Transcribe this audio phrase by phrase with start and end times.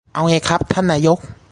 [0.13, 1.19] เอาไงครับท่านนายก